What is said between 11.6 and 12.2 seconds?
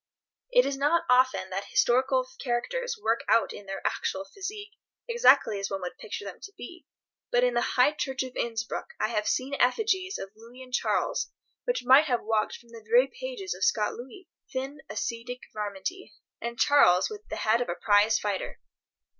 which might